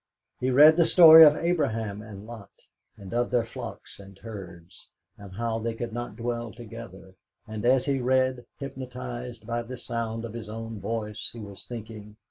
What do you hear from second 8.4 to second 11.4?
hypnotised by the sound of his own voice, he